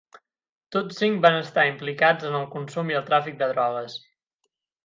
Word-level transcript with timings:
Tots 0.75 1.01
cinc 1.01 1.19
van 1.25 1.37
estar 1.41 1.67
implicats 1.73 2.27
en 2.31 2.39
el 2.39 2.49
consum 2.57 2.93
i 2.95 2.99
el 3.01 3.07
tràfic 3.13 3.41
de 3.43 3.55
drogues. 3.55 4.03